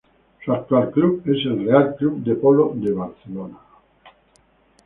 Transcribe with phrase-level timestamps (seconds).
[0.43, 3.59] Su actual club es el Real Club de Polo de Barcelona.